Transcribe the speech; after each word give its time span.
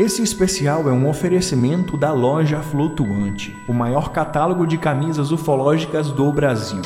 Esse 0.00 0.22
especial 0.22 0.88
é 0.88 0.92
um 0.92 1.06
oferecimento 1.06 1.94
da 1.94 2.10
Loja 2.10 2.62
Flutuante, 2.62 3.54
o 3.68 3.74
maior 3.74 4.12
catálogo 4.12 4.66
de 4.66 4.78
camisas 4.78 5.30
ufológicas 5.30 6.10
do 6.10 6.32
Brasil. 6.32 6.80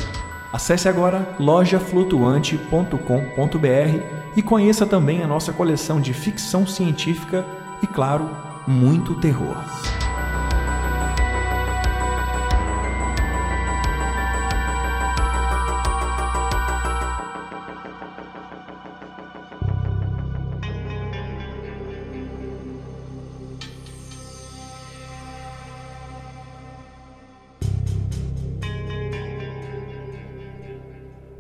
Acesse 0.53 0.88
agora 0.88 1.37
lojaflutuante.com.br 1.38 4.04
e 4.35 4.42
conheça 4.42 4.85
também 4.85 5.22
a 5.22 5.29
nossa 5.29 5.53
coleção 5.53 6.00
de 6.00 6.12
ficção 6.12 6.66
científica 6.66 7.46
e, 7.80 7.87
claro, 7.87 8.29
muito 8.66 9.15
terror. 9.21 9.59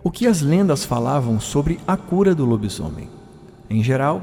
O 0.06 0.10
que 0.10 0.26
as 0.26 0.42
lendas 0.42 0.84
falavam 0.84 1.40
sobre 1.40 1.80
a 1.88 1.96
cura 1.96 2.34
do 2.34 2.44
lobisomem? 2.44 3.08
Em 3.70 3.82
geral, 3.82 4.20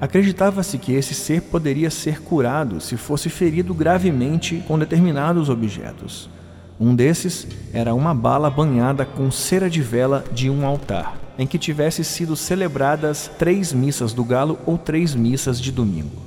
acreditava-se 0.00 0.78
que 0.78 0.94
esse 0.94 1.12
ser 1.12 1.42
poderia 1.42 1.90
ser 1.90 2.22
curado 2.22 2.80
se 2.80 2.96
fosse 2.96 3.28
ferido 3.28 3.74
gravemente 3.74 4.64
com 4.66 4.78
determinados 4.78 5.50
objetos. 5.50 6.30
Um 6.80 6.94
desses 6.94 7.46
era 7.74 7.94
uma 7.94 8.14
bala 8.14 8.48
banhada 8.48 9.04
com 9.04 9.30
cera 9.30 9.68
de 9.68 9.82
vela 9.82 10.24
de 10.32 10.48
um 10.48 10.66
altar, 10.66 11.18
em 11.38 11.46
que 11.46 11.58
tivesse 11.58 12.02
sido 12.04 12.34
celebradas 12.34 13.30
três 13.38 13.70
missas 13.70 14.14
do 14.14 14.24
galo 14.24 14.58
ou 14.64 14.78
três 14.78 15.14
missas 15.14 15.60
de 15.60 15.70
domingo. 15.70 16.22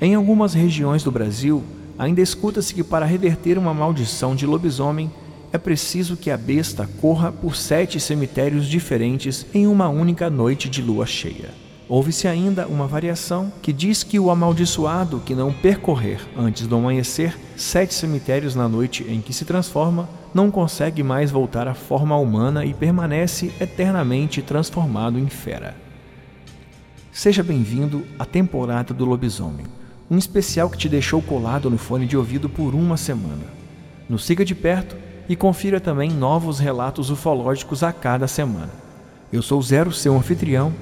Em 0.00 0.14
algumas 0.14 0.54
regiões 0.54 1.02
do 1.02 1.10
Brasil, 1.10 1.64
ainda 1.98 2.20
escuta-se 2.20 2.72
que 2.72 2.84
para 2.84 3.04
reverter 3.04 3.58
uma 3.58 3.74
maldição 3.74 4.36
de 4.36 4.46
lobisomem 4.46 5.10
é 5.52 5.58
preciso 5.58 6.16
que 6.16 6.30
a 6.30 6.36
besta 6.36 6.88
corra 7.00 7.32
por 7.32 7.56
sete 7.56 7.98
cemitérios 7.98 8.66
diferentes 8.66 9.44
em 9.52 9.66
uma 9.66 9.88
única 9.88 10.30
noite 10.30 10.68
de 10.68 10.80
lua 10.80 11.06
cheia. 11.06 11.50
Houve-se 11.88 12.28
ainda 12.28 12.68
uma 12.68 12.86
variação 12.86 13.52
que 13.60 13.72
diz 13.72 14.04
que 14.04 14.20
o 14.20 14.30
amaldiçoado 14.30 15.18
que 15.18 15.34
não 15.34 15.52
percorrer 15.52 16.20
antes 16.36 16.68
do 16.68 16.76
amanhecer 16.76 17.36
sete 17.56 17.92
cemitérios 17.92 18.54
na 18.54 18.68
noite 18.68 19.04
em 19.08 19.20
que 19.20 19.32
se 19.32 19.44
transforma 19.44 20.08
não 20.32 20.52
consegue 20.52 21.02
mais 21.02 21.32
voltar 21.32 21.66
à 21.66 21.74
forma 21.74 22.16
humana 22.16 22.64
e 22.64 22.72
permanece 22.72 23.52
eternamente 23.60 24.40
transformado 24.40 25.18
em 25.18 25.28
fera. 25.28 25.74
Seja 27.10 27.42
bem-vindo 27.42 28.06
à 28.16 28.24
temporada 28.24 28.94
do 28.94 29.04
lobisomem, 29.04 29.66
um 30.08 30.16
especial 30.16 30.70
que 30.70 30.78
te 30.78 30.88
deixou 30.88 31.20
colado 31.20 31.68
no 31.68 31.76
fone 31.76 32.06
de 32.06 32.16
ouvido 32.16 32.48
por 32.48 32.72
uma 32.72 32.96
semana. 32.96 33.46
Nos 34.08 34.24
siga 34.24 34.44
de 34.44 34.54
perto 34.54 35.09
e 35.30 35.36
confira 35.36 35.78
também 35.78 36.10
novos 36.10 36.58
relatos 36.58 37.08
ufológicos 37.08 37.84
a 37.84 37.92
cada 37.92 38.26
semana. 38.26 38.70
Eu 39.32 39.42
sou 39.42 39.62
Zero, 39.62 39.92
seu 39.92 40.16
anfitrião, 40.16 40.72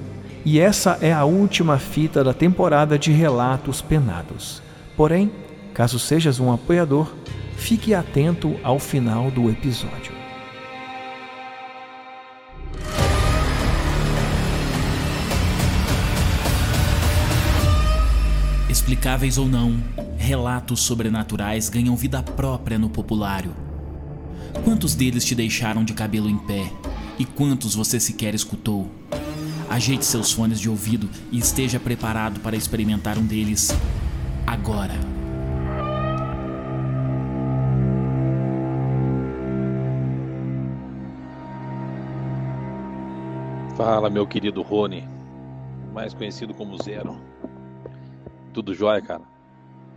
e 0.43 0.59
essa 0.59 0.97
é 1.03 1.13
a 1.13 1.23
última 1.23 1.77
fita 1.77 2.23
da 2.23 2.33
temporada 2.33 2.97
de 2.97 3.11
Relatos 3.11 3.79
Penados. 3.79 4.59
Porém, 4.97 5.31
caso 5.71 5.99
sejas 5.99 6.39
um 6.39 6.51
apoiador, 6.51 7.13
fique 7.57 7.93
atento 7.93 8.59
ao 8.63 8.79
final 8.79 9.29
do 9.29 9.51
episódio. 9.51 10.13
Explicáveis 18.67 19.37
ou 19.37 19.45
não, 19.45 19.77
relatos 20.17 20.79
sobrenaturais 20.79 21.69
ganham 21.69 21.95
vida 21.95 22.23
própria 22.23 22.79
no 22.79 22.89
populário 22.89 23.68
Quantos 24.63 24.95
deles 24.95 25.23
te 25.25 25.35
deixaram 25.35 25.83
de 25.83 25.93
cabelo 25.93 26.29
em 26.29 26.37
pé? 26.37 26.71
E 27.17 27.25
quantos 27.25 27.75
você 27.75 27.99
sequer 27.99 28.33
escutou? 28.33 28.89
Ajeite 29.69 30.05
seus 30.05 30.31
fones 30.31 30.59
de 30.59 30.69
ouvido 30.69 31.09
e 31.31 31.37
esteja 31.37 31.79
preparado 31.79 32.39
para 32.39 32.55
experimentar 32.55 33.17
um 33.17 33.25
deles 33.25 33.69
agora. 34.47 34.95
Fala, 43.77 44.09
meu 44.09 44.27
querido 44.27 44.61
Rony, 44.61 45.07
mais 45.93 46.13
conhecido 46.13 46.53
como 46.53 46.81
Zero. 46.83 47.17
Tudo 48.53 48.73
jóia, 48.73 49.01
cara? 49.01 49.21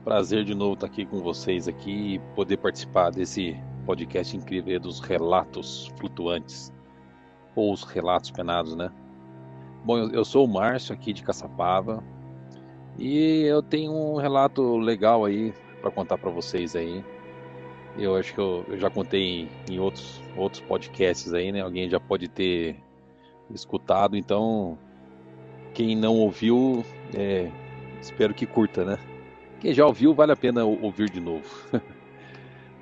Prazer 0.05 0.45
de 0.45 0.55
novo 0.55 0.75
estar 0.75 0.87
aqui 0.87 1.05
com 1.05 1.21
vocês 1.21 1.67
aqui 1.67 2.15
e 2.15 2.19
poder 2.35 2.59
participar 2.59 3.11
desse 3.11 3.57
podcast 3.84 4.37
incrível 4.37 4.78
dos 4.81 5.00
relatos 5.00 5.93
flutuantes, 5.98 6.72
ou 7.54 7.72
os 7.72 7.82
relatos 7.84 8.31
penados, 8.31 8.75
né? 8.75 8.91
Bom, 9.84 9.98
eu, 9.98 10.25
sou 10.25 10.44
o 10.44 10.48
Márcio 10.48 10.94
aqui 10.94 11.12
de 11.12 11.22
Caçapava 11.22 12.03
e 12.98 13.43
eu 13.43 13.62
tenho 13.62 13.93
um 13.93 14.16
relato 14.16 14.78
legal 14.78 15.25
aí 15.25 15.53
para 15.81 15.91
contar 15.91 16.19
para 16.19 16.31
vocês 16.31 16.76
aí. 16.76 17.04
Eu 17.98 18.16
acho 18.16 18.32
que 18.32 18.41
eu, 18.41 18.65
eu 18.69 18.78
já 18.78 18.88
contei 18.88 19.20
em, 19.20 19.48
em, 19.69 19.81
outros, 19.81 20.22
outros 20.37 20.62
podcasts 20.62 21.34
aí, 21.34 21.50
né? 21.50 21.60
Alguém 21.60 21.91
já 21.91 21.99
pode 21.99 22.28
ter 22.28 22.76
escutado, 23.50 24.16
então 24.16 24.78
quem 25.75 25.97
não 25.97 26.16
ouviu, 26.16 26.84
é, 27.14 27.50
espero 28.00 28.32
que 28.32 28.47
curta, 28.47 28.84
né? 28.84 28.99
Quem 29.60 29.75
já 29.75 29.84
ouviu, 29.84 30.14
vale 30.14 30.32
a 30.32 30.37
pena 30.37 30.64
ouvir 30.64 31.10
de 31.10 31.20
novo. 31.20 31.44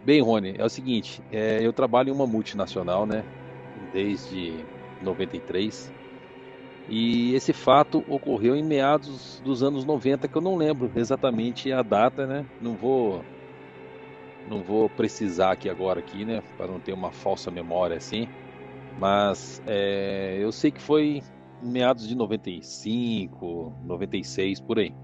Bem, 0.02 0.22
Rony, 0.22 0.54
é 0.56 0.64
o 0.64 0.68
seguinte, 0.70 1.22
é, 1.30 1.64
eu 1.64 1.72
trabalho 1.72 2.08
em 2.08 2.12
uma 2.12 2.26
multinacional, 2.26 3.06
né, 3.06 3.26
desde 3.92 4.66
93, 4.98 5.92
e 6.88 7.34
esse 7.34 7.52
fato 7.52 8.02
ocorreu 8.06 8.56
em 8.56 8.64
meados 8.64 9.40
dos 9.42 9.62
anos 9.62 9.84
90, 9.84 10.28
que 10.28 10.38
eu 10.38 10.42
não 10.42 10.56
lembro 10.56 10.90
exatamente 10.96 11.72
a 11.72 11.82
data, 11.82 12.26
né, 12.26 12.46
não 12.60 12.76
vou 12.76 13.26
não 14.46 14.62
vou 14.64 14.88
precisar 14.88 15.52
aqui 15.52 15.68
agora 15.68 16.00
aqui, 16.00 16.24
né, 16.24 16.40
para 16.56 16.66
não 16.66 16.80
ter 16.80 16.92
uma 16.92 17.12
falsa 17.12 17.50
memória 17.50 17.96
assim, 17.96 18.26
mas 18.96 19.60
é, 19.66 20.38
eu 20.40 20.52
sei 20.52 20.72
que 20.72 20.80
foi 20.82 21.22
em 21.62 21.70
meados 21.70 22.08
de 22.08 22.14
95, 22.14 23.74
96 23.84 24.60
por 24.60 24.78
aí. 24.78 24.94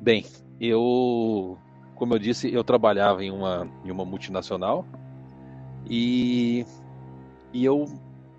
Bem, 0.00 0.24
eu 0.60 1.58
como 1.94 2.14
eu 2.14 2.18
disse, 2.18 2.52
eu 2.52 2.64
trabalhava 2.64 3.24
em 3.24 3.30
uma, 3.30 3.68
em 3.84 3.90
uma 3.90 4.04
multinacional 4.04 4.84
e, 5.88 6.66
e 7.52 7.64
eu 7.64 7.86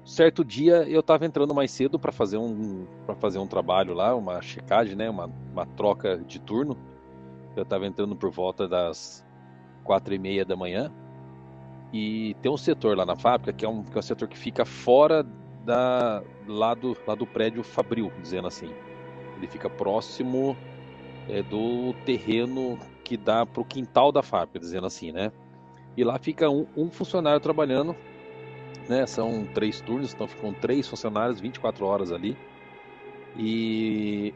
certo 0.06 0.44
dia 0.44 0.84
eu 0.90 1.00
estava 1.00 1.26
entrando 1.26 1.54
mais 1.54 1.72
cedo 1.72 1.98
para 1.98 2.12
fazer 2.12 2.38
um 2.38 2.86
para 3.06 3.16
fazer 3.16 3.40
um 3.40 3.48
trabalho 3.48 3.94
lá, 3.94 4.16
uma 4.16 4.42
checagem, 4.42 4.96
né, 4.96 5.10
uma, 5.10 5.30
uma 5.52 5.66
troca 5.66 6.18
de 6.18 6.40
turno. 6.40 6.78
Eu 7.56 7.64
estava 7.64 7.86
entrando 7.86 8.16
por 8.16 8.32
volta 8.32 8.68
das 8.68 9.26
quatro 9.84 10.14
e 10.14 10.20
meia 10.20 10.44
da 10.44 10.56
manhã 10.56 10.92
e 11.94 12.36
tem 12.42 12.52
um 12.52 12.58
setor 12.58 12.98
lá 12.98 13.06
na 13.06 13.16
fábrica 13.16 13.54
que 13.54 13.64
é 13.64 13.70
um, 13.70 13.84
que 13.84 13.96
é 13.96 14.00
um 14.00 14.02
setor 14.02 14.28
que 14.28 14.38
fica 14.38 14.66
fora 14.66 15.24
da 15.64 16.24
lá 16.48 16.74
do, 16.74 16.98
lá 17.06 17.16
do 17.16 17.26
prédio 17.26 17.64
Fabril, 17.64 18.12
dizendo 18.22 18.48
assim. 18.48 18.74
Ele 19.38 19.48
fica 19.48 19.70
próximo 19.70 20.58
é, 21.28 21.42
do 21.44 21.94
terreno 22.06 22.78
que 23.14 23.18
dá 23.18 23.46
para 23.46 23.62
o 23.62 23.66
quintal 23.66 24.12
da 24.12 24.24
fábrica, 24.24 24.60
dizendo 24.60 24.88
assim, 24.88 25.12
né? 25.12 25.32
E 25.96 26.04
lá 26.04 26.18
fica 26.18 26.50
um, 26.50 26.66
um, 26.76 26.90
funcionário 26.90 27.40
trabalhando, 27.40 27.96
né? 28.90 29.06
São 29.06 29.46
três 29.54 29.80
turnos, 29.82 30.16
então 30.16 30.28
ficam 30.28 30.52
três 30.52 30.88
funcionários 30.88 31.40
24 31.40 31.86
horas 31.86 32.12
ali. 32.12 32.36
E 33.38 34.34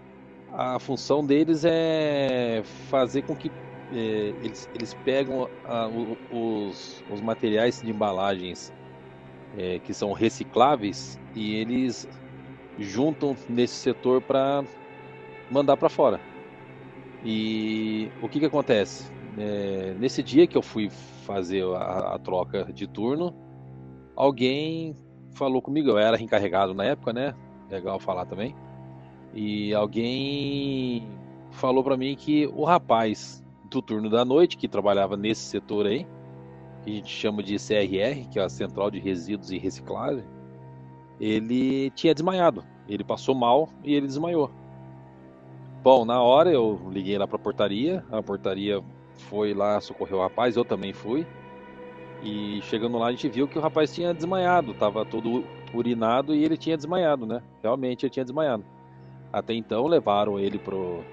a 0.54 0.78
função 0.78 1.26
deles 1.26 1.66
é 1.66 2.62
fazer 2.88 3.24
com 3.24 3.36
que 3.36 3.52
é, 3.92 4.34
eles, 4.44 4.70
eles 4.76 4.94
pegam 4.94 5.50
a, 5.66 5.88
os, 6.32 7.04
os 7.10 7.20
materiais 7.22 7.82
de 7.82 7.90
embalagens 7.90 8.72
é, 9.58 9.80
que 9.80 9.92
são 9.92 10.14
recicláveis 10.14 11.20
e 11.34 11.56
eles 11.56 12.08
juntam 12.78 13.36
nesse 13.50 13.74
setor 13.74 14.22
para 14.22 14.64
mandar 15.50 15.78
para 15.78 15.90
fora. 15.90 16.37
E 17.24 18.12
o 18.22 18.30
que 18.30 18.40
que 18.40 18.46
acontece? 18.46 19.12
É, 19.38 19.96
nesse 20.00 20.24
dia 20.24 20.48
que 20.48 20.58
eu 20.58 20.62
fui 20.62 20.90
fazer 21.26 21.64
a, 21.76 22.16
a, 22.16 22.20
troca 22.20 22.72
de 22.74 22.88
turno, 22.88 23.36
alguém 24.16 24.96
falou 25.34 25.62
comigo, 25.62 25.90
eu 25.90 25.98
era 25.98 26.22
encarregado 26.22 26.74
na 26.74 26.86
época, 26.86 27.14
né? 27.14 27.36
Legal 27.70 28.00
falar 28.00 28.26
também. 28.26 28.56
E 29.34 29.74
alguém 29.74 31.08
falou 31.52 31.84
para 31.84 31.98
mim 31.98 32.16
que 32.16 32.48
o 32.48 32.64
rapaz 32.64 33.44
do 33.70 33.82
turno 33.82 34.10
da 34.10 34.24
noite, 34.24 34.58
que 34.58 34.68
trabalhava 34.68 35.18
nesse 35.18 35.42
setor 35.42 35.86
aí, 35.86 36.08
que 36.84 36.92
a 36.92 36.94
gente 36.94 37.10
chama 37.10 37.44
de 37.44 37.58
CRR, 37.58 38.30
que 38.32 38.40
é 38.40 38.44
a 38.44 38.50
Central 38.50 38.90
de 38.90 39.00
Resíduos 39.00 39.52
e 39.52 39.58
Reciclagem, 39.58 40.24
ele 41.20 41.90
tinha 41.92 42.14
desmaiado. 42.14 42.64
Ele 42.88 43.04
passou 43.04 43.36
mal 43.36 43.70
e 43.84 43.94
ele 43.94 44.08
desmaiou. 44.08 44.50
Bom, 45.84 46.04
na 46.06 46.22
hora 46.22 46.52
eu 46.52 46.80
liguei 46.92 47.18
lá 47.18 47.28
pra 47.28 47.40
portaria, 47.40 48.04
a 48.12 48.22
portaria 48.22 48.84
foi 49.30 49.54
lá 49.54 49.80
socorrer 49.80 50.16
o 50.16 50.22
rapaz, 50.22 50.56
eu 50.56 50.66
também 50.66 50.94
fui. 50.94 51.26
E 52.22 52.62
chegando 52.64 52.98
lá 52.98 53.08
a 53.08 53.12
gente 53.12 53.30
viu 53.30 53.48
que 53.48 53.58
o 53.58 53.62
rapaz 53.62 53.94
tinha 53.94 54.14
desmaiado, 54.14 54.74
tava 54.74 55.06
todo 55.06 55.46
urinado 55.74 56.34
e 56.34 56.44
ele 56.44 56.58
tinha 56.58 56.76
desmaiado, 56.76 57.26
né? 57.26 57.42
Realmente 57.62 58.06
ele 58.06 58.10
tinha 58.12 58.26
desmaiado. 58.26 58.66
Até 59.32 59.54
então 59.54 59.86
levaram 59.88 60.40
ele 60.40 60.58
pro, 60.58 61.04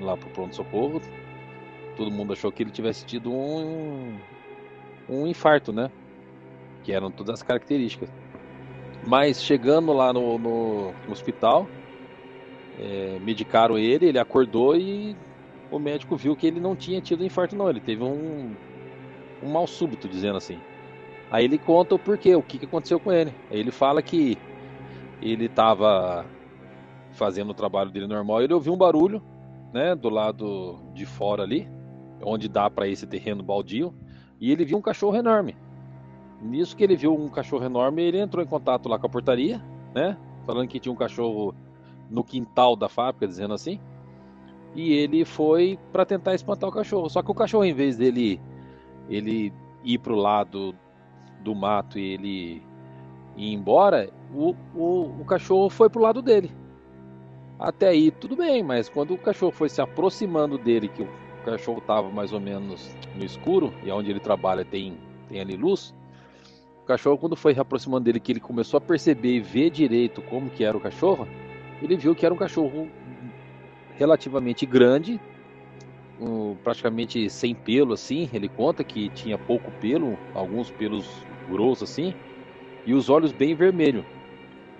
lá 0.00 0.16
pro 0.16 0.28
pronto-socorro. 0.30 1.00
Todo 1.96 2.10
mundo 2.10 2.32
achou 2.32 2.50
que 2.50 2.62
ele 2.62 2.70
tivesse 2.70 3.04
tido 3.04 3.32
um, 3.32 4.18
um 5.08 5.26
infarto, 5.26 5.72
né? 5.72 5.90
Que 6.82 6.92
eram 6.92 7.10
todas 7.10 7.34
as 7.34 7.42
características. 7.42 8.10
Mas 9.06 9.42
chegando 9.42 9.92
lá 9.92 10.12
no, 10.12 10.38
no 10.38 10.94
hospital, 11.08 11.68
é, 12.78 13.18
medicaram 13.20 13.78
ele, 13.78 14.06
ele 14.06 14.18
acordou 14.18 14.76
e 14.76 15.16
o 15.70 15.78
médico 15.78 16.16
viu 16.16 16.34
que 16.34 16.46
ele 16.46 16.60
não 16.60 16.74
tinha 16.74 17.00
tido 17.00 17.24
infarto, 17.24 17.56
não. 17.56 17.70
Ele 17.70 17.80
teve 17.80 18.02
um, 18.02 18.54
um 19.42 19.50
mal 19.50 19.66
súbito, 19.66 20.08
dizendo 20.08 20.36
assim. 20.36 20.58
Aí 21.30 21.44
ele 21.44 21.58
conta 21.58 21.94
o 21.94 21.98
porquê, 21.98 22.34
o 22.34 22.42
que, 22.42 22.64
aconteceu 22.64 22.98
com 22.98 23.12
ele. 23.12 23.32
Aí 23.50 23.60
ele 23.60 23.70
fala 23.70 24.02
que 24.02 24.36
ele 25.22 25.46
estava 25.46 26.26
fazendo 27.12 27.50
o 27.50 27.54
trabalho 27.54 27.90
dele 27.90 28.06
normal, 28.06 28.42
ele 28.42 28.54
ouviu 28.54 28.72
um 28.72 28.76
barulho, 28.76 29.22
né, 29.72 29.94
do 29.94 30.08
lado 30.08 30.80
de 30.94 31.04
fora 31.04 31.42
ali, 31.42 31.68
onde 32.22 32.48
dá 32.48 32.68
para 32.70 32.88
esse 32.88 33.06
terreno 33.06 33.42
baldio, 33.42 33.94
e 34.40 34.50
ele 34.50 34.64
viu 34.64 34.78
um 34.78 34.82
cachorro 34.82 35.16
enorme. 35.16 35.56
Nisso 36.40 36.76
que 36.76 36.82
ele 36.82 36.96
viu 36.96 37.14
um 37.14 37.28
cachorro 37.28 37.64
enorme, 37.64 38.02
ele 38.02 38.18
entrou 38.18 38.42
em 38.42 38.48
contato 38.48 38.88
lá 38.88 38.98
com 38.98 39.06
a 39.06 39.10
portaria, 39.10 39.62
né, 39.94 40.16
falando 40.46 40.68
que 40.68 40.80
tinha 40.80 40.92
um 40.92 40.96
cachorro 40.96 41.54
no 42.10 42.24
quintal 42.24 42.74
da 42.74 42.88
fábrica, 42.88 43.26
dizendo 43.26 43.54
assim. 43.54 43.80
E 44.74 44.92
ele 44.92 45.24
foi 45.24 45.78
para 45.92 46.04
tentar 46.04 46.34
espantar 46.34 46.68
o 46.68 46.72
cachorro. 46.72 47.08
Só 47.08 47.22
que 47.22 47.30
o 47.30 47.34
cachorro, 47.34 47.64
em 47.64 47.74
vez 47.74 47.96
dele 47.96 48.40
ele 49.08 49.52
ir 49.84 49.98
pro 49.98 50.14
lado 50.14 50.74
do 51.42 51.54
mato 51.54 51.98
e 51.98 52.12
ele 52.12 52.62
ir 53.36 53.52
embora, 53.52 54.10
o, 54.34 54.54
o, 54.74 55.20
o 55.20 55.24
cachorro 55.24 55.70
foi 55.70 55.88
pro 55.88 56.02
lado 56.02 56.20
dele. 56.20 56.50
Até 57.58 57.88
aí 57.88 58.10
tudo 58.10 58.36
bem, 58.36 58.62
mas 58.62 58.88
quando 58.88 59.14
o 59.14 59.18
cachorro 59.18 59.52
foi 59.52 59.68
se 59.68 59.80
aproximando 59.80 60.56
dele, 60.56 60.88
que 60.88 61.02
o 61.02 61.08
cachorro 61.44 61.78
estava 61.78 62.08
mais 62.10 62.32
ou 62.32 62.40
menos 62.40 62.94
no 63.14 63.24
escuro, 63.24 63.72
e 63.84 63.90
onde 63.90 64.10
ele 64.10 64.20
trabalha 64.20 64.64
tem, 64.64 64.96
tem 65.28 65.40
ali 65.40 65.56
luz, 65.56 65.94
o 66.82 66.86
cachorro 66.86 67.18
quando 67.18 67.36
foi 67.36 67.54
se 67.54 67.60
aproximando 67.60 68.04
dele, 68.04 68.20
que 68.20 68.32
ele 68.32 68.40
começou 68.40 68.78
a 68.78 68.80
perceber 68.80 69.36
e 69.36 69.40
ver 69.40 69.70
direito 69.70 70.22
como 70.22 70.48
que 70.48 70.64
era 70.64 70.76
o 70.76 70.80
cachorro, 70.80 71.28
ele 71.82 71.96
viu 71.96 72.14
que 72.14 72.24
era 72.24 72.34
um 72.34 72.38
cachorro 72.38 72.88
relativamente 73.96 74.66
grande, 74.66 75.20
um, 76.20 76.54
praticamente 76.62 77.28
sem 77.30 77.54
pelo 77.54 77.94
assim. 77.94 78.28
Ele 78.32 78.48
conta 78.48 78.84
que 78.84 79.08
tinha 79.10 79.38
pouco 79.38 79.70
pelo, 79.72 80.18
alguns 80.34 80.70
pelos 80.70 81.24
grossos 81.48 81.90
assim, 81.90 82.14
e 82.84 82.94
os 82.94 83.08
olhos 83.08 83.32
bem 83.32 83.54
vermelhos. 83.54 84.04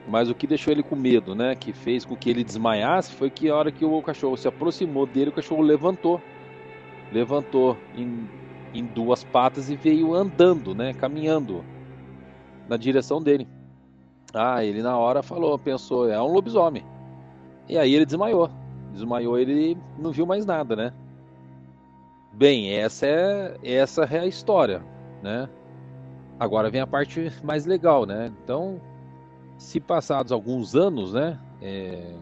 Mas 0.08 0.30
o 0.30 0.34
que 0.34 0.46
deixou 0.46 0.72
ele 0.72 0.82
com 0.82 0.96
medo, 0.96 1.34
né, 1.34 1.54
que 1.54 1.72
fez 1.72 2.04
com 2.04 2.16
que 2.16 2.30
ele 2.30 2.42
desmaiasse, 2.42 3.12
foi 3.14 3.30
que 3.30 3.48
a 3.48 3.54
hora 3.54 3.70
que 3.70 3.84
o 3.84 4.02
cachorro 4.02 4.36
se 4.36 4.48
aproximou 4.48 5.06
dele, 5.06 5.30
o 5.30 5.34
cachorro 5.34 5.62
levantou. 5.62 6.20
Levantou 7.12 7.76
em, 7.96 8.28
em 8.72 8.84
duas 8.84 9.24
patas 9.24 9.68
e 9.68 9.76
veio 9.76 10.14
andando, 10.14 10.74
né, 10.74 10.94
caminhando 10.94 11.64
na 12.68 12.76
direção 12.76 13.20
dele. 13.20 13.46
Ah, 14.32 14.64
ele 14.64 14.82
na 14.82 14.96
hora 14.96 15.22
falou, 15.22 15.58
pensou, 15.58 16.08
é 16.08 16.20
um 16.20 16.32
lobisomem. 16.32 16.84
E 17.68 17.76
aí 17.76 17.94
ele 17.94 18.06
desmaiou. 18.06 18.50
Desmaiou, 18.92 19.38
ele 19.38 19.76
não 19.98 20.12
viu 20.12 20.26
mais 20.26 20.44
nada, 20.46 20.74
né? 20.74 20.92
Bem, 22.32 22.72
essa 22.72 23.06
é 23.06 23.56
essa 23.62 24.04
é 24.04 24.20
a 24.20 24.26
história, 24.26 24.82
né? 25.22 25.48
Agora 26.38 26.70
vem 26.70 26.80
a 26.80 26.86
parte 26.86 27.30
mais 27.42 27.66
legal, 27.66 28.06
né? 28.06 28.32
Então, 28.42 28.80
se 29.58 29.80
passados 29.80 30.32
alguns 30.32 30.74
anos, 30.74 31.12
né? 31.12 31.38
É, 31.60 32.14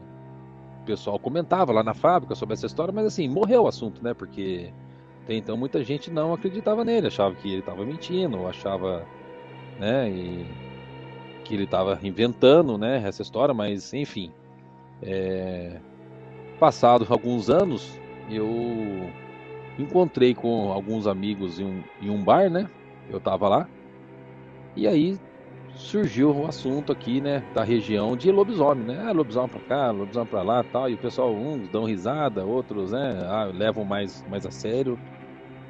o 0.83 0.85
pessoal 0.85 1.19
comentava 1.19 1.73
lá 1.73 1.83
na 1.83 1.95
fábrica 1.95 2.35
sobre 2.35 2.55
essa 2.55 2.67
história, 2.67 2.93
mas 2.93 3.07
assim, 3.07 3.29
morreu 3.29 3.65
o 3.65 3.69
assunto, 3.69 4.03
né? 4.03 4.15
Porque 4.15 4.73
até 5.25 5.35
então 5.35 5.57
muita 5.57 5.85
gente 5.85 6.11
não 6.11 6.33
acreditava 6.33 6.85
nele, 6.85 7.09
achava 7.09 7.35
que 7.35 7.49
ele 7.49 7.61
estava 7.61 7.85
mentindo, 7.85 8.47
achava, 8.47 9.07
né? 9.79 10.11
E, 10.11 10.47
que 11.49 11.55
ele 11.55 11.65
estava 11.65 11.99
inventando, 12.03 12.77
né? 12.77 13.03
Essa 13.07 13.23
história, 13.23 13.55
mas 13.55 13.93
enfim. 13.95 14.31
É, 15.03 15.81
passados 16.61 17.11
alguns 17.11 17.49
anos, 17.49 17.99
eu 18.31 19.11
encontrei 19.79 20.35
com 20.35 20.71
alguns 20.71 21.07
amigos 21.07 21.59
em 21.59 21.65
um, 21.65 21.83
em 22.03 22.11
um 22.11 22.23
bar, 22.23 22.51
né? 22.51 22.69
Eu 23.09 23.19
tava 23.21 23.49
lá. 23.49 23.69
E 24.77 24.87
aí 24.87 25.19
surgiu 25.75 26.37
o 26.37 26.47
assunto 26.47 26.93
aqui, 26.93 27.21
né, 27.21 27.43
da 27.55 27.63
região 27.65 28.17
de 28.17 28.31
lobisomem, 28.31 28.85
né? 28.85 28.99
Ah, 29.07 29.13
lobisomem 29.13 29.49
pra 29.49 29.61
cá, 29.61 29.91
lobisomem 29.91 30.29
pra 30.29 30.43
lá, 30.43 30.63
tal. 30.63 30.91
E 30.91 30.95
o 30.95 30.99
pessoal 30.99 31.35
uns 31.35 31.69
dão 31.71 31.85
risada, 31.85 32.45
outros, 32.45 32.93
né, 32.93 33.23
ah, 33.27 33.45
levam 33.45 33.85
mais 33.85 34.23
mais 34.29 34.45
a 34.45 34.51
sério. 34.51 34.99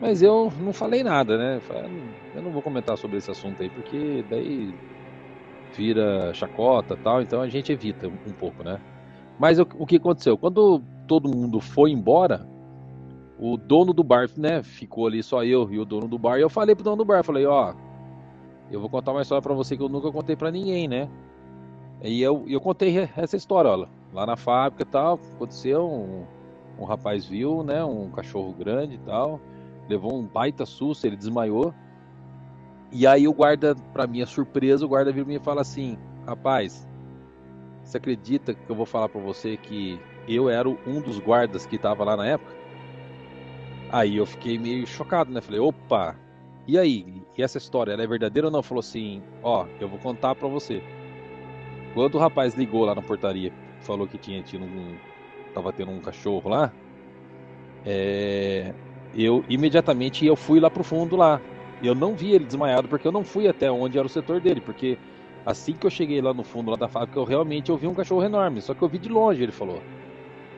Mas 0.01 0.23
eu 0.23 0.53
não 0.61 0.73
falei 0.73 1.05
nada, 1.05 1.39
né? 1.39 1.61
Ah, 1.71 1.89
eu 2.35 2.43
não 2.43 2.51
vou 2.53 2.63
comentar 2.63 2.97
sobre 2.99 3.19
esse 3.19 3.31
assunto 3.31 3.63
aí, 3.63 3.71
porque 3.71 4.25
daí 4.29 4.75
vira 5.75 6.33
chacota, 6.35 6.97
tal. 6.97 7.23
Então 7.23 7.41
a 7.41 7.49
gente 7.49 7.73
evita 7.73 8.09
um 8.09 8.33
pouco, 8.33 8.63
né? 8.63 8.81
Mas 9.39 9.59
o, 9.59 9.67
o 9.79 9.87
que 9.87 9.97
aconteceu? 9.97 10.37
Quando 10.37 10.83
todo 11.07 11.29
mundo 11.29 11.61
foi 11.61 11.91
embora, 11.91 12.47
o 13.39 13.57
dono 13.57 13.93
do 13.93 14.03
bar, 14.03 14.29
né, 14.37 14.63
ficou 14.63 15.07
ali 15.07 15.23
só 15.23 15.45
eu 15.45 15.71
e 15.73 15.79
o 15.79 15.85
dono 15.85 16.09
do 16.09 16.19
bar. 16.19 16.39
E 16.39 16.43
eu 16.43 16.51
falei 16.51 16.75
pro 16.75 16.85
dono 16.85 16.97
do 16.97 17.05
bar, 17.05 17.23
falei, 17.23 17.47
ó, 17.47 17.73
eu 18.71 18.81
vou 18.81 18.91
contar 18.91 19.13
uma 19.13 19.23
história 19.23 19.41
para 19.41 19.55
você 19.55 19.77
que 19.77 19.83
eu 19.83 19.89
nunca 19.89 20.11
contei 20.11 20.35
para 20.35 20.51
ninguém, 20.51 20.89
né? 20.89 21.09
E 22.03 22.21
eu, 22.21 22.45
eu 22.49 22.61
contei 22.61 23.09
essa 23.17 23.37
história, 23.37 23.71
ó, 23.71 23.87
lá 24.13 24.27
na 24.27 24.37
fábrica 24.37 24.83
e 24.83 24.87
tal, 24.87 25.21
aconteceu, 25.35 25.87
um, 25.87 26.27
um 26.83 26.85
rapaz 26.85 27.25
viu, 27.25 27.63
né, 27.63 27.85
um 27.85 28.11
cachorro 28.11 28.53
grande 28.53 28.97
e 28.97 28.99
tal, 28.99 29.41
levou 29.89 30.15
um 30.15 30.27
baita 30.27 30.67
susto, 30.67 31.07
ele 31.07 31.17
desmaiou. 31.17 31.73
E 32.91 33.07
aí 33.07 33.29
o 33.29 33.33
guarda, 33.33 33.75
para 33.93 34.07
minha 34.07 34.27
surpresa, 34.27 34.85
o 34.85 34.89
guarda 34.89 35.13
viu 35.13 35.29
e 35.31 35.39
fala 35.39 35.61
assim, 35.61 35.99
rapaz, 36.27 36.87
você 37.85 37.99
acredita 37.99 38.55
que 38.55 38.71
eu 38.71 38.77
vou 38.77 38.87
falar 38.87 39.09
para 39.09 39.21
você 39.21 39.57
que 39.57 40.01
eu 40.27 40.49
era 40.49 40.69
um 40.69 41.01
dos 41.01 41.19
guardas 41.19 41.67
que 41.67 41.77
estava 41.77 42.05
lá 42.05 42.17
na 42.17 42.27
época? 42.27 42.57
Aí 43.91 44.17
eu 44.17 44.27
fiquei 44.27 44.59
meio 44.59 44.87
chocado, 44.87 45.31
né? 45.33 45.41
Falei, 45.41 45.61
opa, 45.61 46.15
e 46.67 46.79
aí? 46.79 47.23
E 47.37 47.43
essa 47.43 47.57
história, 47.57 47.93
ela 47.93 48.03
é 48.03 48.07
verdadeira 48.07 48.49
ou 48.49 48.53
não? 48.53 48.63
Falou 48.63 48.81
assim, 48.81 49.23
ó, 49.43 49.67
eu 49.81 49.89
vou 49.89 49.99
contar 49.99 50.35
para 50.35 50.49
você. 50.49 50.83
Quando 51.95 52.17
o 52.17 52.19
rapaz 52.19 52.55
ligou 52.55 52.85
lá 52.85 52.95
na 52.95 53.03
portaria, 53.03 53.53
falou 53.81 54.07
que 54.07 54.19
tinha 54.19 54.43
tido 54.43 54.65
um, 54.65 54.97
tava 55.55 55.73
tendo 55.73 55.91
um 55.91 56.01
cachorro 56.01 56.51
lá, 56.51 56.73
é, 57.87 58.75
eu 59.15 59.45
imediatamente 59.49 60.27
eu 60.27 60.37
fui 60.37 60.61
lá 60.61 60.71
pro 60.71 60.85
fundo 60.85 61.17
lá. 61.17 61.41
Eu 61.83 61.95
não 61.95 62.15
vi 62.15 62.33
ele 62.33 62.45
desmaiado 62.45 62.89
porque 62.89 63.07
eu 63.07 63.13
não 63.13 63.25
fui 63.25 63.49
até 63.49 63.71
onde 63.71 63.99
era 63.99 64.07
o 64.07 64.11
setor 64.11 64.41
dele, 64.41 64.61
porque 64.61 64.99
Assim 65.49 65.73
que 65.73 65.87
eu 65.87 65.91
cheguei 65.91 66.21
lá 66.21 66.35
no 66.35 66.45
fundo 66.45 66.71
lá 66.71 66.77
da 66.77 66.91
fábrica, 66.91 67.19
eu 67.19 67.25
realmente 67.25 67.73
ouvi 67.73 67.87
um 67.87 67.95
cachorro 67.95 68.23
enorme, 68.23 68.61
só 68.61 68.75
que 68.75 68.83
eu 68.83 68.89
vi 68.89 68.99
de 68.99 69.09
longe, 69.09 69.43
ele 69.43 69.51
falou. 69.51 69.83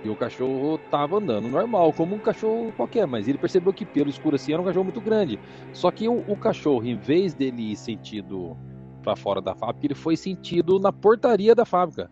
E 0.02 0.08
o 0.10 0.16
cachorro 0.16 0.78
tava 0.90 1.18
andando 1.18 1.48
normal, 1.48 1.92
como 1.92 2.16
um 2.16 2.20
cachorro 2.20 2.72
qualquer, 2.72 3.06
mas 3.06 3.28
ele 3.28 3.38
percebeu 3.38 3.72
que 3.72 3.86
pelo 3.86 4.10
escuro 4.10 4.34
assim 4.34 4.52
era 4.52 4.60
um 4.60 4.64
cachorro 4.64 4.82
muito 4.84 5.00
grande. 5.00 5.38
Só 5.72 5.92
que 5.92 6.08
o, 6.08 6.24
o 6.26 6.36
cachorro, 6.36 6.84
em 6.84 6.96
vez 6.96 7.34
dele 7.34 7.70
ir 7.70 7.76
sentido 7.76 8.56
para 9.00 9.14
fora 9.14 9.40
da 9.40 9.54
fábrica, 9.54 9.86
ele 9.86 9.94
foi 9.94 10.16
sentido 10.16 10.80
na 10.80 10.92
portaria 10.92 11.54
da 11.54 11.64
fábrica, 11.64 12.10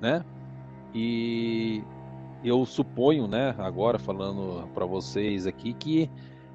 né? 0.00 0.24
E 0.94 1.82
eu 2.44 2.64
suponho, 2.64 3.26
né, 3.26 3.56
agora 3.58 3.98
falando 3.98 4.68
para 4.72 4.86
vocês 4.86 5.46
aqui 5.48 5.74
que 5.74 6.08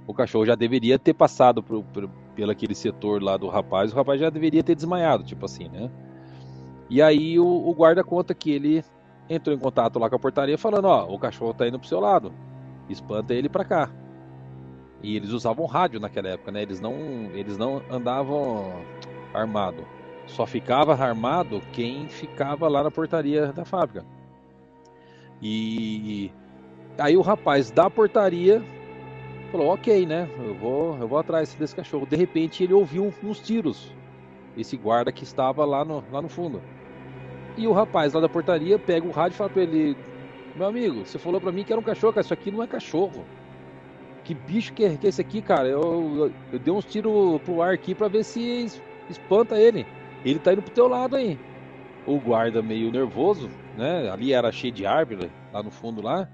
o 0.10 0.14
cachorro 0.14 0.44
já 0.44 0.56
deveria 0.56 0.98
ter 0.98 1.14
passado 1.14 1.62
por, 1.62 1.84
por, 1.84 2.10
pelo 2.36 2.52
aquele 2.52 2.74
setor 2.74 3.22
lá 3.22 3.38
do 3.38 3.48
rapaz, 3.48 3.94
o 3.94 3.96
rapaz 3.96 4.20
já 4.20 4.32
deveria 4.32 4.64
ter 4.64 4.74
desmaiado, 4.74 5.24
tipo 5.24 5.46
assim, 5.46 5.70
né? 5.70 5.88
E 6.90 7.00
aí 7.00 7.40
o, 7.40 7.46
o, 7.46 7.72
guarda 7.76 8.04
conta 8.04 8.34
que 8.34 8.50
ele 8.50 8.84
entrou 9.30 9.56
em 9.56 9.60
contato 9.60 10.00
lá 10.00 10.10
com 10.10 10.16
a 10.16 10.20
portaria 10.20 10.58
falando, 10.58 10.86
ó, 10.86 11.06
o 11.06 11.20
cachorro 11.20 11.54
tá 11.54 11.68
indo 11.68 11.78
pro 11.78 11.88
seu 11.88 12.00
lado, 12.00 12.34
espanta 12.90 13.36
ele 13.36 13.48
para 13.48 13.64
cá. 13.64 13.92
E 15.04 15.16
eles 15.16 15.30
usavam 15.30 15.68
rádio 15.68 16.00
naquela 16.00 16.30
época, 16.30 16.52
né? 16.52 16.64
Eles 16.64 16.82
não, 16.82 16.96
eles 17.36 17.56
não 17.56 17.80
andavam 17.92 18.82
armado. 19.32 19.86
Só 20.26 20.48
ficava 20.48 20.96
armado 20.96 21.62
quem 21.72 22.10
ficava 22.10 22.68
lá 22.68 22.84
na 22.84 22.90
portaria 22.90 23.54
da 23.54 23.64
fábrica. 23.64 24.04
E 25.40 26.32
aí 26.98 27.16
o 27.16 27.22
rapaz 27.22 27.70
da 27.70 27.92
portaria 27.92 28.60
Falou, 29.52 29.74
ok, 29.74 30.06
né? 30.06 30.30
Eu 30.38 30.54
vou, 30.54 30.98
eu 30.98 31.08
vou 31.08 31.18
atrás 31.18 31.56
desse 31.56 31.76
cachorro. 31.76 32.06
De 32.06 32.16
repente 32.16 32.64
ele 32.64 32.74
ouviu 32.74 33.12
uns 33.24 33.40
tiros. 33.40 33.92
Esse 34.56 34.78
guarda 34.78 35.12
que 35.12 35.24
estava 35.24 35.66
lá 35.66 35.84
no, 35.84 36.04
lá 36.12 36.22
no 36.22 36.30
fundo. 36.30 36.62
E 37.58 37.68
o 37.68 37.72
rapaz 37.72 38.14
lá 38.14 38.22
da 38.22 38.30
portaria 38.30 38.78
pega 38.78 39.08
o 39.08 39.12
rádio 39.12 39.36
e 39.36 39.38
fala 39.38 39.50
para 39.50 39.64
ele: 39.64 39.98
Meu 40.56 40.68
amigo, 40.68 41.06
você 41.06 41.18
falou 41.18 41.42
pra 41.42 41.52
mim 41.52 41.64
que 41.64 41.74
era 41.74 41.80
um 41.80 41.84
cachorro, 41.84 42.14
cara. 42.14 42.24
Isso 42.24 42.34
aqui 42.34 42.52
não 42.52 42.62
é 42.62 42.68
cachorro. 42.68 43.26
Que 44.24 44.36
bicho 44.36 44.74
que 44.74 44.86
é, 44.86 44.96
que 44.96 45.08
é 45.08 45.10
esse 45.10 45.22
aqui, 45.22 45.42
cara? 45.42 45.68
Eu, 45.68 45.82
eu, 45.82 46.32
eu 46.54 46.60
dei 46.60 46.72
uns 46.72 46.86
tiros 46.86 47.42
pro 47.42 47.62
ar 47.62 47.74
aqui 47.74 47.96
pra 47.96 48.08
ver 48.08 48.24
se 48.24 48.68
espanta 49.10 49.58
ele. 49.58 49.88
Ele 50.24 50.38
tá 50.38 50.54
indo 50.54 50.62
pro 50.62 50.72
teu 50.72 50.88
lado 50.88 51.16
aí. 51.16 51.40
O 52.06 52.20
guarda 52.20 52.62
meio 52.62 52.92
nervoso, 52.92 53.50
né? 53.76 54.10
Ali 54.12 54.34
era 54.34 54.52
cheio 54.52 54.74
de 54.74 54.86
árvore, 54.86 55.32
lá 55.52 55.64
no 55.64 55.72
fundo 55.72 56.02
lá. 56.02 56.30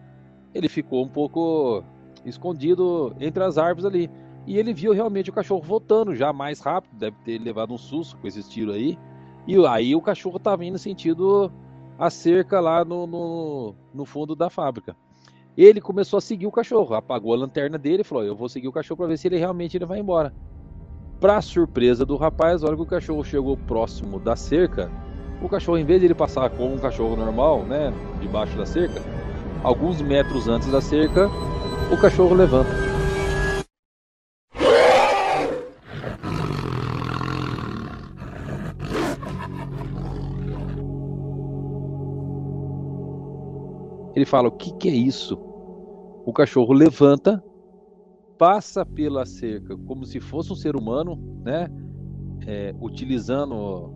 Ele 0.54 0.68
ficou 0.68 1.04
um 1.04 1.10
pouco 1.10 1.84
escondido 2.26 3.16
entre 3.20 3.44
as 3.44 3.58
árvores 3.58 3.86
ali. 3.86 4.10
E 4.48 4.58
ele 4.58 4.74
viu 4.74 4.94
realmente 4.94 5.30
o 5.30 5.34
cachorro 5.34 5.62
voltando 5.62 6.16
já 6.16 6.32
mais 6.32 6.60
rápido, 6.60 6.96
deve 6.96 7.18
ter 7.24 7.40
levado 7.40 7.74
um 7.74 7.78
susto 7.78 8.18
com 8.18 8.28
esses 8.28 8.48
tiros 8.48 8.76
aí. 8.76 8.98
E 9.48 9.64
aí 9.66 9.96
o 9.96 10.02
cachorro 10.02 10.40
tava 10.40 10.66
indo 10.66 10.78
sentido 10.78 11.52
a 11.98 12.10
cerca 12.10 12.60
lá 12.60 12.84
no, 12.84 13.08
no, 13.08 13.76
no 13.94 14.06
fundo 14.06 14.36
da 14.36 14.50
fábrica. 14.50 14.96
Ele 15.58 15.80
começou 15.80 16.18
a 16.18 16.22
seguir 16.22 16.48
o 16.48 16.52
cachorro, 16.52 16.96
apagou 16.96 17.34
a 17.34 17.38
lanterna 17.38 17.78
dele 17.78 18.02
e 18.02 18.04
falou: 18.04 18.24
Eu 18.24 18.36
vou 18.36 18.50
seguir 18.50 18.68
o 18.68 18.72
cachorro 18.72 18.98
para 18.98 19.08
ver 19.08 19.18
se 19.18 19.28
ele 19.28 19.38
realmente 19.38 19.78
ele 19.78 19.86
vai 19.86 20.00
embora. 20.00 20.34
Para 21.20 21.42
surpresa 21.42 22.06
do 22.06 22.18
rapaz, 22.18 22.62
a 22.62 22.68
hora 22.68 22.76
que 22.76 22.82
o 22.82 22.86
cachorro 22.86 23.24
chegou 23.24 23.56
próximo 23.56 24.20
da 24.20 24.36
cerca, 24.36 24.92
o 25.42 25.48
cachorro, 25.48 25.78
em 25.78 25.86
vez 25.86 26.02
de 26.02 26.08
ele 26.08 26.14
passar 26.14 26.50
como 26.50 26.74
um 26.74 26.78
cachorro 26.78 27.16
normal, 27.16 27.64
né, 27.64 27.94
debaixo 28.20 28.58
da 28.58 28.66
cerca, 28.66 29.02
alguns 29.64 30.02
metros 30.02 30.50
antes 30.50 30.70
da 30.70 30.82
cerca, 30.82 31.30
o 31.92 31.98
cachorro 31.98 32.34
levanta. 32.34 32.70
Ele 44.16 44.26
fala: 44.26 44.48
O 44.48 44.52
que, 44.52 44.74
que 44.74 44.90
é 44.90 44.94
isso? 44.94 45.38
O 46.26 46.34
cachorro 46.34 46.74
levanta, 46.74 47.44
passa 48.38 48.86
pela 48.86 49.26
cerca 49.26 49.78
como 49.78 50.06
se 50.06 50.20
fosse 50.20 50.52
um 50.52 50.56
ser 50.56 50.76
humano, 50.76 51.18
né? 51.44 51.70
É, 52.48 52.74
utilizando 52.80 53.94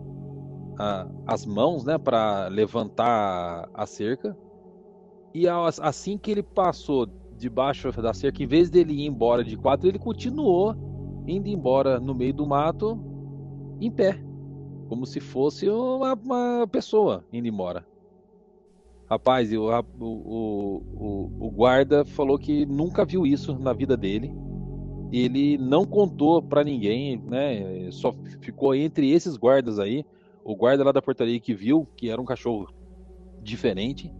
a, 0.78 1.06
as 1.26 1.46
mãos, 1.46 1.84
né, 1.84 1.98
para 1.98 2.48
levantar 2.48 3.68
a 3.72 3.86
cerca. 3.86 4.36
E 5.32 5.46
assim 5.48 6.18
que 6.18 6.30
ele 6.30 6.42
passou 6.42 7.06
debaixo 7.40 7.90
da 8.00 8.12
cerca, 8.12 8.42
em 8.42 8.46
vez 8.46 8.70
dele 8.70 8.92
ir 8.92 9.06
embora 9.06 9.42
de 9.42 9.56
quatro, 9.56 9.88
ele 9.88 9.98
continuou 9.98 10.76
indo 11.26 11.48
embora 11.48 11.98
no 11.98 12.14
meio 12.14 12.34
do 12.34 12.46
mato 12.46 12.98
em 13.80 13.90
pé, 13.90 14.22
como 14.88 15.06
se 15.06 15.20
fosse 15.20 15.68
uma, 15.68 16.14
uma 16.14 16.68
pessoa 16.70 17.24
indo 17.32 17.48
embora. 17.48 17.86
Rapaz, 19.08 19.52
o, 19.52 19.68
o, 19.98 20.82
o, 20.94 21.46
o, 21.46 21.50
guarda 21.50 22.04
falou 22.04 22.38
que 22.38 22.64
nunca 22.64 23.04
viu 23.04 23.26
isso 23.26 23.58
na 23.58 23.72
vida 23.72 23.96
dele. 23.96 24.32
Ele 25.10 25.58
não 25.58 25.84
contou 25.84 26.40
para 26.40 26.62
ninguém, 26.62 27.16
né? 27.16 27.90
Só 27.90 28.14
ficou 28.40 28.72
entre 28.72 29.10
esses 29.10 29.36
guardas 29.36 29.80
aí. 29.80 30.04
O 30.44 30.54
guarda 30.54 30.84
lá 30.84 30.92
da 30.92 31.02
portaria 31.02 31.40
que 31.40 31.52
viu 31.52 31.88
que 31.96 32.08
era 32.08 32.22
um 32.22 32.24
cachorro 32.24 32.68
diferente. 33.42 34.12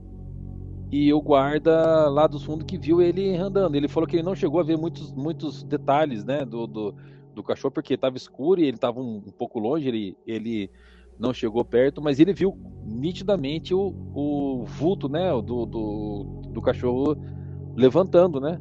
E 0.91 1.13
o 1.13 1.21
guarda 1.21 2.09
lá 2.09 2.27
do 2.27 2.41
fundo 2.41 2.65
que 2.65 2.77
viu 2.77 3.01
ele 3.01 3.37
andando. 3.37 3.77
Ele 3.77 3.89
falou 3.89 4.09
que 4.09 4.17
ele 4.17 4.25
não 4.25 4.35
chegou 4.35 4.61
a 4.61 4.65
ver 4.65 4.77
muitos, 4.77 5.13
muitos 5.13 5.63
detalhes, 5.63 6.25
né? 6.25 6.45
Do, 6.45 6.67
do, 6.67 6.95
do 7.35 7.43
cachorro, 7.43 7.73
porque 7.73 7.95
estava 7.95 8.17
escuro 8.17 8.61
e 8.61 8.65
ele 8.65 8.77
estava 8.77 9.01
um, 9.01 9.23
um 9.27 9.33
pouco 9.33 9.61
longe. 9.61 9.87
Ele, 9.87 10.17
ele 10.27 10.71
não 11.21 11.35
chegou 11.35 11.65
perto, 11.65 12.01
mas 12.01 12.19
ele 12.19 12.33
viu 12.33 12.57
nitidamente 12.83 13.75
o, 13.75 13.95
o 14.15 14.65
vulto, 14.65 15.09
né, 15.09 15.31
do, 15.31 15.67
do, 15.67 16.25
do 16.49 16.63
cachorro 16.63 17.17
levantando, 17.77 18.41
né? 18.41 18.59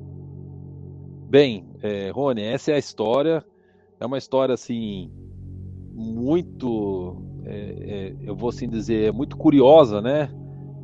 Bem, 1.30 1.66
é, 1.82 2.10
Rony, 2.10 2.42
essa 2.42 2.72
é 2.72 2.76
a 2.76 2.80
história. 2.80 3.46
É 4.00 4.06
uma 4.06 4.18
história 4.18 4.54
assim 4.54 5.10
muito, 5.94 7.18
é, 7.46 7.54
é, 7.54 8.16
eu 8.22 8.36
vou 8.36 8.50
assim 8.50 8.68
dizer, 8.68 9.14
muito 9.14 9.38
curiosa, 9.38 10.02
né? 10.02 10.30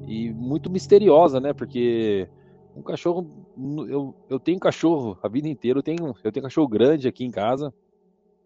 E 0.07 0.31
muito 0.33 0.69
misteriosa, 0.69 1.39
né? 1.39 1.53
Porque 1.53 2.29
um 2.75 2.81
cachorro, 2.81 3.47
eu, 3.87 4.13
eu 4.29 4.39
tenho 4.39 4.59
cachorro 4.59 5.17
a 5.23 5.27
vida 5.27 5.47
inteira. 5.47 5.79
Eu 5.79 5.83
tenho, 5.83 6.15
eu 6.23 6.31
tenho 6.31 6.43
cachorro 6.43 6.67
grande 6.67 7.07
aqui 7.07 7.23
em 7.23 7.31
casa 7.31 7.73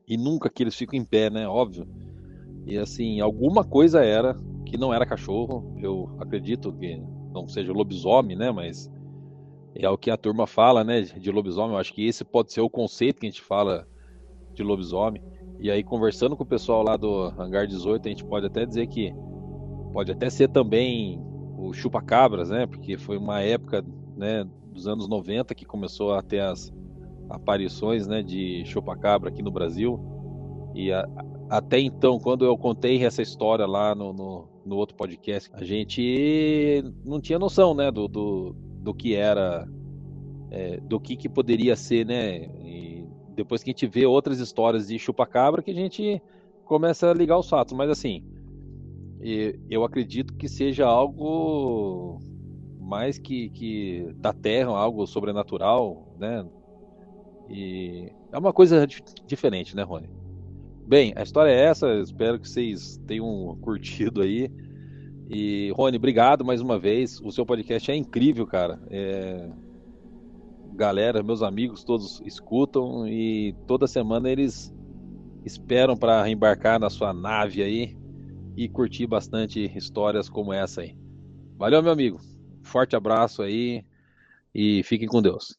e 0.07 0.17
nunca 0.17 0.49
que 0.49 0.63
eles 0.63 0.75
ficam 0.75 0.99
em 0.99 1.03
pé, 1.03 1.29
né? 1.29 1.47
Óbvio. 1.47 1.87
E 2.65 2.77
assim, 2.77 3.19
alguma 3.19 3.63
coisa 3.63 4.03
era 4.03 4.35
que 4.65 4.77
não 4.77 4.93
era 4.93 5.05
cachorro. 5.05 5.75
Eu 5.81 6.15
acredito 6.19 6.71
que 6.73 7.01
não 7.33 7.47
seja 7.47 7.73
lobisomem, 7.73 8.37
né? 8.37 8.51
Mas 8.51 8.89
é 9.75 9.89
o 9.89 9.97
que 9.97 10.11
a 10.11 10.17
turma 10.17 10.45
fala, 10.45 10.83
né? 10.83 11.01
De 11.01 11.31
lobisomem. 11.31 11.73
Eu 11.73 11.79
acho 11.79 11.93
que 11.93 12.05
esse 12.05 12.23
pode 12.23 12.53
ser 12.53 12.61
o 12.61 12.69
conceito 12.69 13.19
que 13.19 13.27
a 13.27 13.29
gente 13.29 13.41
fala 13.41 13.87
de 14.53 14.63
lobisomem. 14.63 15.21
E 15.59 15.69
aí, 15.69 15.83
conversando 15.83 16.37
com 16.37 16.43
o 16.43 16.47
pessoal 16.47 16.83
lá 16.83 16.95
do 16.95 17.25
Hangar 17.37 17.67
18, 17.67 18.05
a 18.05 18.09
gente 18.09 18.23
pode 18.23 18.45
até 18.45 18.65
dizer 18.65 18.87
que 18.87 19.13
pode 19.91 20.11
até 20.11 20.29
ser 20.29 20.47
também 20.49 21.21
o 21.59 21.73
chupa-cabras, 21.73 22.49
né? 22.49 22.65
Porque 22.65 22.97
foi 22.97 23.17
uma 23.17 23.41
época, 23.41 23.83
né, 24.15 24.47
dos 24.71 24.87
anos 24.87 25.07
90 25.07 25.53
que 25.53 25.65
começou 25.65 26.13
a 26.13 26.21
ter 26.21 26.39
as 26.39 26.71
aparições, 27.29 28.07
né, 28.07 28.23
de 28.23 28.63
chupa-cabra 28.65 29.29
aqui 29.29 29.43
no 29.43 29.51
Brasil. 29.51 29.99
E 30.73 30.91
a, 30.91 31.07
até 31.49 31.79
então, 31.79 32.17
quando 32.17 32.45
eu 32.45 32.57
contei 32.57 33.03
essa 33.03 33.21
história 33.21 33.65
lá 33.65 33.93
no, 33.93 34.13
no, 34.13 34.47
no, 34.65 34.75
outro 34.77 34.95
podcast, 34.95 35.49
a 35.53 35.63
gente 35.63 36.83
não 37.03 37.19
tinha 37.19 37.37
noção, 37.37 37.73
né, 37.73 37.91
do, 37.91 38.07
do, 38.07 38.55
do 38.81 38.93
que 38.93 39.13
era, 39.15 39.67
é, 40.49 40.79
do 40.79 40.99
que, 40.99 41.17
que 41.17 41.27
poderia 41.27 41.75
ser, 41.75 42.05
né? 42.05 42.45
E 42.63 43.05
depois 43.35 43.63
que 43.63 43.69
a 43.69 43.73
gente 43.73 43.87
vê 43.87 44.05
outras 44.05 44.39
histórias 44.39 44.87
de 44.87 44.97
chupacabra, 44.97 45.61
que 45.61 45.71
a 45.71 45.75
gente 45.75 46.21
começa 46.63 47.09
a 47.09 47.13
ligar 47.13 47.37
os 47.37 47.49
fatos. 47.49 47.73
Mas 47.73 47.89
assim, 47.89 48.23
eu 49.69 49.83
acredito 49.83 50.33
que 50.33 50.47
seja 50.47 50.85
algo 50.85 52.19
mais 52.79 53.17
que, 53.19 53.49
que 53.49 54.13
da 54.15 54.31
terra, 54.31 54.71
algo 54.71 55.05
sobrenatural, 55.05 56.15
né? 56.17 56.45
E 57.49 58.11
é 58.31 58.37
uma 58.37 58.53
coisa 58.53 58.87
diferente, 59.27 59.75
né, 59.75 59.83
Rony? 59.83 60.09
Bem, 60.87 61.13
a 61.15 61.21
história 61.21 61.51
é 61.51 61.65
essa. 61.65 61.99
Espero 61.99 62.39
que 62.39 62.47
vocês 62.47 62.97
tenham 63.05 63.57
curtido 63.61 64.21
aí. 64.21 64.49
E, 65.29 65.71
Rony, 65.75 65.97
obrigado 65.97 66.45
mais 66.45 66.61
uma 66.61 66.79
vez. 66.79 67.19
O 67.19 67.31
seu 67.31 67.45
podcast 67.45 67.91
é 67.91 67.95
incrível, 67.95 68.47
cara. 68.47 68.79
É... 68.89 69.49
Galera, 70.73 71.21
meus 71.21 71.43
amigos 71.43 71.83
todos 71.83 72.21
escutam 72.25 73.05
e 73.05 73.53
toda 73.67 73.85
semana 73.85 74.29
eles 74.29 74.73
esperam 75.43 75.97
para 75.97 76.29
embarcar 76.29 76.79
na 76.79 76.89
sua 76.89 77.11
nave 77.11 77.61
aí 77.61 77.99
e 78.59 78.67
curtir 78.67 79.07
bastante 79.07 79.71
histórias 79.73 80.27
como 80.27 80.51
essa 80.51 80.81
aí. 80.81 80.93
Valeu, 81.57 81.81
meu 81.81 81.93
amigo. 81.93 82.19
Forte 82.61 82.93
abraço 82.93 83.41
aí 83.41 83.85
e 84.53 84.83
fiquem 84.83 85.07
com 85.07 85.21
Deus. 85.21 85.57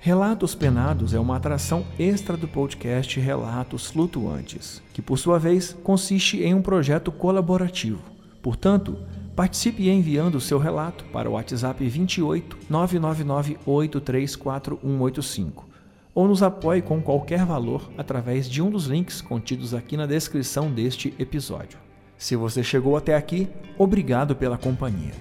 Relatos 0.00 0.54
Penados 0.54 1.12
é 1.12 1.20
uma 1.20 1.36
atração 1.36 1.84
extra 1.98 2.34
do 2.34 2.48
podcast 2.48 3.20
Relatos 3.20 3.88
Flutuantes, 3.88 4.82
que 4.94 5.02
por 5.02 5.18
sua 5.18 5.38
vez 5.38 5.74
consiste 5.74 6.42
em 6.42 6.54
um 6.54 6.62
projeto 6.62 7.12
colaborativo. 7.12 8.02
Portanto, 8.40 8.96
participe 9.34 9.88
enviando 9.88 10.36
o 10.36 10.40
seu 10.40 10.58
relato 10.58 11.04
para 11.06 11.28
o 11.28 11.32
WhatsApp 11.32 11.84
28 11.86 12.58
999 12.68 13.58
834185 13.66 15.72
ou 16.14 16.28
nos 16.28 16.42
apoie 16.42 16.82
com 16.82 17.00
qualquer 17.00 17.44
valor 17.44 17.90
através 17.96 18.48
de 18.48 18.60
um 18.60 18.70
dos 18.70 18.86
links 18.86 19.22
contidos 19.22 19.72
aqui 19.72 19.96
na 19.96 20.06
descrição 20.06 20.70
deste 20.70 21.14
episódio. 21.18 21.78
Se 22.18 22.36
você 22.36 22.62
chegou 22.62 22.96
até 22.96 23.16
aqui, 23.16 23.48
obrigado 23.78 24.36
pela 24.36 24.58
companhia. 24.58 25.14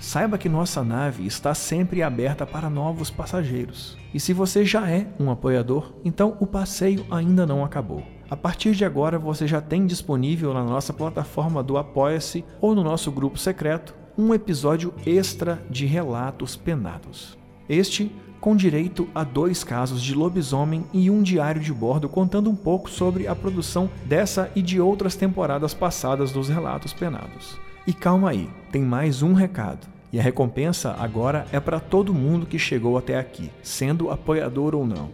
Saiba 0.00 0.38
que 0.38 0.48
nossa 0.48 0.84
nave 0.84 1.26
está 1.26 1.54
sempre 1.54 2.02
aberta 2.02 2.46
para 2.46 2.70
novos 2.70 3.10
passageiros. 3.10 3.98
E 4.14 4.20
se 4.20 4.32
você 4.32 4.64
já 4.64 4.88
é 4.88 5.08
um 5.18 5.30
apoiador, 5.30 5.92
então 6.04 6.36
o 6.38 6.46
passeio 6.46 7.04
ainda 7.10 7.46
não 7.46 7.64
acabou. 7.64 8.04
A 8.28 8.36
partir 8.36 8.72
de 8.72 8.84
agora 8.84 9.18
você 9.18 9.46
já 9.46 9.60
tem 9.60 9.86
disponível 9.86 10.52
na 10.52 10.64
nossa 10.64 10.92
plataforma 10.92 11.62
do 11.62 11.76
Apoia-se 11.78 12.44
ou 12.60 12.74
no 12.74 12.82
nosso 12.82 13.12
grupo 13.12 13.38
secreto 13.38 13.94
um 14.18 14.34
episódio 14.34 14.92
extra 15.06 15.62
de 15.70 15.86
relatos 15.86 16.56
penados. 16.56 17.38
Este 17.68 18.10
com 18.40 18.56
direito 18.56 19.08
a 19.14 19.22
dois 19.22 19.62
casos 19.62 20.02
de 20.02 20.14
lobisomem 20.14 20.84
e 20.92 21.10
um 21.10 21.22
diário 21.22 21.60
de 21.60 21.72
bordo 21.72 22.08
contando 22.08 22.50
um 22.50 22.56
pouco 22.56 22.90
sobre 22.90 23.28
a 23.28 23.34
produção 23.34 23.88
dessa 24.04 24.50
e 24.56 24.62
de 24.62 24.80
outras 24.80 25.14
temporadas 25.14 25.72
passadas 25.72 26.32
dos 26.32 26.48
relatos 26.48 26.92
penados. 26.92 27.56
E 27.86 27.92
calma 27.92 28.30
aí, 28.30 28.50
tem 28.72 28.82
mais 28.82 29.22
um 29.22 29.34
recado. 29.34 29.86
E 30.12 30.18
a 30.18 30.22
recompensa 30.22 30.96
agora 30.98 31.46
é 31.52 31.60
para 31.60 31.78
todo 31.78 32.14
mundo 32.14 32.46
que 32.46 32.58
chegou 32.58 32.98
até 32.98 33.18
aqui, 33.18 33.50
sendo 33.62 34.10
apoiador 34.10 34.74
ou 34.74 34.86
não. 34.86 35.10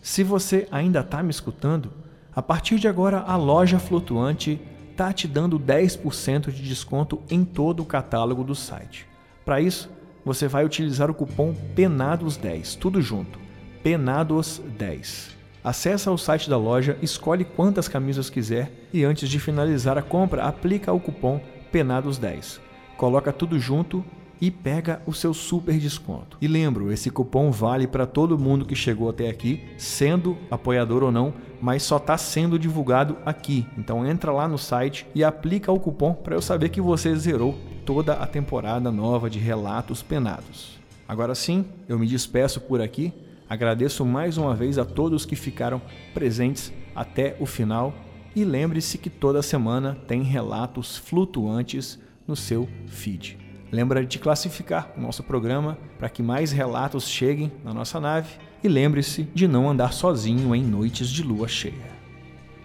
Se 0.00 0.22
você 0.22 0.66
ainda 0.70 1.00
está 1.00 1.22
me 1.22 1.30
escutando, 1.30 1.90
A 2.38 2.42
partir 2.42 2.78
de 2.78 2.86
agora, 2.86 3.24
a 3.26 3.34
loja 3.34 3.80
flutuante 3.80 4.60
está 4.92 5.12
te 5.12 5.26
dando 5.26 5.58
10% 5.58 6.52
de 6.52 6.62
desconto 6.62 7.20
em 7.28 7.44
todo 7.44 7.82
o 7.82 7.84
catálogo 7.84 8.44
do 8.44 8.54
site. 8.54 9.08
Para 9.44 9.60
isso, 9.60 9.90
você 10.24 10.46
vai 10.46 10.64
utilizar 10.64 11.10
o 11.10 11.14
cupom 11.14 11.52
PENADOS10, 11.74 12.78
tudo 12.78 13.02
junto, 13.02 13.40
PENADOS10. 13.84 15.30
Acesse 15.64 16.08
o 16.08 16.16
site 16.16 16.48
da 16.48 16.56
loja, 16.56 16.96
escolhe 17.02 17.44
quantas 17.44 17.88
camisas 17.88 18.30
quiser 18.30 18.70
e 18.92 19.02
antes 19.02 19.28
de 19.28 19.40
finalizar 19.40 19.98
a 19.98 20.02
compra, 20.02 20.44
aplica 20.44 20.92
o 20.92 21.00
cupom 21.00 21.40
PENADOS10. 21.72 22.60
Coloca 22.96 23.32
tudo 23.32 23.58
junto 23.58 24.04
e 24.40 24.50
pega 24.50 25.02
o 25.06 25.12
seu 25.12 25.34
super 25.34 25.78
desconto. 25.78 26.38
E 26.40 26.48
lembro, 26.48 26.92
esse 26.92 27.10
cupom 27.10 27.50
vale 27.50 27.86
para 27.86 28.06
todo 28.06 28.38
mundo 28.38 28.64
que 28.64 28.74
chegou 28.74 29.08
até 29.08 29.28
aqui, 29.28 29.64
sendo 29.76 30.36
apoiador 30.50 31.02
ou 31.02 31.12
não, 31.12 31.34
mas 31.60 31.82
só 31.82 31.96
está 31.96 32.16
sendo 32.16 32.58
divulgado 32.58 33.16
aqui. 33.24 33.66
Então 33.76 34.06
entra 34.06 34.32
lá 34.32 34.46
no 34.46 34.58
site 34.58 35.06
e 35.14 35.24
aplica 35.24 35.72
o 35.72 35.80
cupom 35.80 36.14
para 36.14 36.34
eu 36.34 36.42
saber 36.42 36.68
que 36.68 36.80
você 36.80 37.14
zerou 37.16 37.58
toda 37.84 38.14
a 38.14 38.26
temporada 38.26 38.92
nova 38.92 39.28
de 39.28 39.38
Relatos 39.38 40.02
Penados. 40.02 40.78
Agora 41.08 41.34
sim, 41.34 41.64
eu 41.88 41.98
me 41.98 42.06
despeço 42.06 42.60
por 42.60 42.80
aqui. 42.80 43.12
Agradeço 43.48 44.04
mais 44.04 44.36
uma 44.36 44.54
vez 44.54 44.76
a 44.76 44.84
todos 44.84 45.24
que 45.24 45.34
ficaram 45.34 45.80
presentes 46.12 46.72
até 46.94 47.34
o 47.40 47.46
final 47.46 47.94
e 48.36 48.44
lembre-se 48.44 48.98
que 48.98 49.08
toda 49.08 49.42
semana 49.42 49.96
tem 50.06 50.22
relatos 50.22 50.98
flutuantes 50.98 51.98
no 52.26 52.36
seu 52.36 52.68
feed. 52.86 53.47
Lembra 53.70 54.04
de 54.04 54.18
classificar 54.18 54.92
o 54.96 55.00
nosso 55.00 55.22
programa 55.22 55.76
para 55.98 56.08
que 56.08 56.22
mais 56.22 56.52
relatos 56.52 57.06
cheguem 57.06 57.52
na 57.62 57.74
nossa 57.74 58.00
nave 58.00 58.30
e 58.64 58.68
lembre-se 58.68 59.24
de 59.34 59.46
não 59.46 59.68
andar 59.68 59.92
sozinho 59.92 60.54
em 60.54 60.64
noites 60.64 61.08
de 61.08 61.22
lua 61.22 61.46
cheia. 61.46 61.98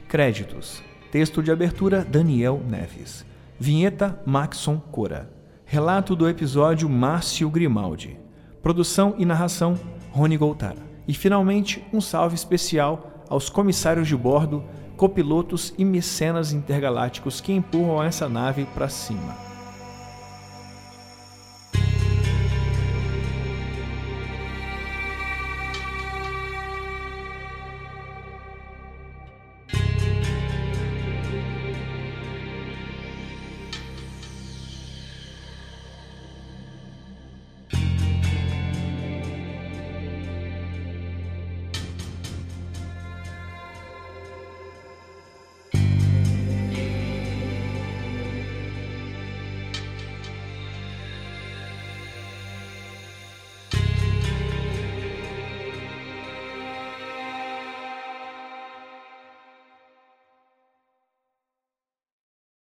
Créditos: 0.07 0.81
Texto 1.11 1.43
de 1.43 1.51
abertura 1.51 2.05
Daniel 2.05 2.61
Neves. 2.67 3.25
Vinheta 3.59 4.19
Maxon 4.25 4.77
Cora. 4.77 5.29
Relato 5.65 6.15
do 6.15 6.27
episódio 6.27 6.89
Márcio 6.89 7.49
Grimaldi. 7.49 8.17
Produção 8.61 9.15
e 9.17 9.25
narração 9.25 9.77
Rony 10.11 10.37
Goltara. 10.37 10.81
E 11.07 11.13
finalmente, 11.13 11.83
um 11.91 11.99
salve 11.99 12.35
especial 12.35 13.23
aos 13.29 13.49
comissários 13.49 14.07
de 14.07 14.15
bordo, 14.15 14.63
copilotos 14.95 15.73
e 15.77 15.83
mecenas 15.83 16.53
intergalácticos 16.53 17.41
que 17.41 17.51
empurram 17.51 18.01
essa 18.01 18.29
nave 18.29 18.65
para 18.73 18.87
cima. 18.87 19.52